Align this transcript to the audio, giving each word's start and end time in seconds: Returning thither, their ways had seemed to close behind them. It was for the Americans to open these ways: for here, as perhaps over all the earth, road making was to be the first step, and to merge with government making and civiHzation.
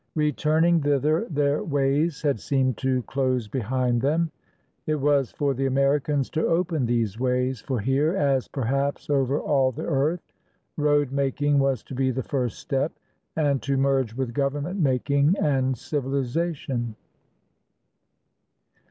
Returning 0.15 0.81
thither, 0.81 1.27
their 1.29 1.63
ways 1.63 2.23
had 2.23 2.39
seemed 2.39 2.75
to 2.79 3.03
close 3.03 3.47
behind 3.47 4.01
them. 4.01 4.31
It 4.87 4.95
was 4.95 5.31
for 5.31 5.53
the 5.53 5.67
Americans 5.67 6.27
to 6.31 6.43
open 6.47 6.87
these 6.87 7.19
ways: 7.19 7.61
for 7.61 7.79
here, 7.79 8.15
as 8.15 8.47
perhaps 8.47 9.11
over 9.11 9.39
all 9.39 9.71
the 9.71 9.85
earth, 9.85 10.33
road 10.75 11.11
making 11.11 11.59
was 11.59 11.83
to 11.83 11.93
be 11.93 12.09
the 12.09 12.23
first 12.23 12.57
step, 12.57 12.91
and 13.35 13.61
to 13.61 13.77
merge 13.77 14.15
with 14.15 14.33
government 14.33 14.79
making 14.79 15.35
and 15.39 15.75
civiHzation. 15.75 16.95